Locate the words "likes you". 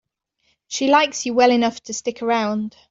0.87-1.35